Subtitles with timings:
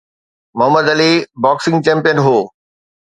[0.57, 1.11] Muhammad Ali
[1.43, 2.37] boxing champion هو.